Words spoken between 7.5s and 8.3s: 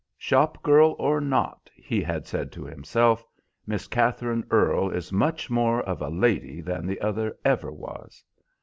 was."